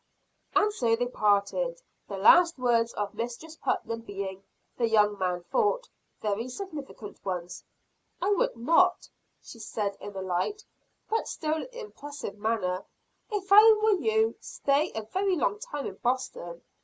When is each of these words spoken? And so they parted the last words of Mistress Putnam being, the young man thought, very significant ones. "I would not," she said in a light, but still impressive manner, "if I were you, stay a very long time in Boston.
And 0.55 0.73
so 0.73 0.95
they 0.95 1.05
parted 1.05 1.79
the 2.07 2.17
last 2.17 2.57
words 2.57 2.91
of 2.93 3.13
Mistress 3.13 3.55
Putnam 3.57 4.01
being, 4.01 4.43
the 4.75 4.89
young 4.89 5.15
man 5.19 5.43
thought, 5.51 5.87
very 6.23 6.49
significant 6.49 7.23
ones. 7.23 7.63
"I 8.19 8.31
would 8.31 8.55
not," 8.57 9.07
she 9.43 9.59
said 9.59 9.95
in 10.01 10.15
a 10.15 10.21
light, 10.23 10.65
but 11.07 11.27
still 11.27 11.67
impressive 11.71 12.35
manner, 12.39 12.83
"if 13.31 13.51
I 13.51 13.73
were 13.83 14.01
you, 14.01 14.33
stay 14.39 14.91
a 14.95 15.03
very 15.03 15.35
long 15.35 15.59
time 15.59 15.85
in 15.85 15.93
Boston. 15.97 16.63